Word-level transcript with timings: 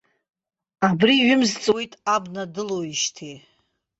Абри, 0.87 1.15
ҩымз 1.27 1.51
ҵуеит 1.63 1.91
абна 2.15 2.43
дылоуижьтеи. 2.53 3.35